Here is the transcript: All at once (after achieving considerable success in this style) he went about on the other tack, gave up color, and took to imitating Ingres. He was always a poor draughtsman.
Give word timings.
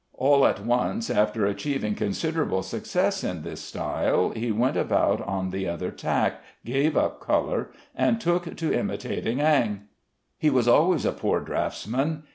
All 0.15 0.47
at 0.47 0.65
once 0.65 1.11
(after 1.11 1.45
achieving 1.45 1.93
considerable 1.93 2.63
success 2.63 3.23
in 3.23 3.43
this 3.43 3.61
style) 3.61 4.31
he 4.31 4.51
went 4.51 4.75
about 4.75 5.21
on 5.21 5.51
the 5.51 5.67
other 5.67 5.91
tack, 5.91 6.41
gave 6.65 6.97
up 6.97 7.19
color, 7.19 7.69
and 7.95 8.19
took 8.19 8.55
to 8.55 8.73
imitating 8.73 9.37
Ingres. 9.41 9.81
He 10.39 10.49
was 10.49 10.67
always 10.67 11.05
a 11.05 11.11
poor 11.11 11.39
draughtsman. 11.39 12.23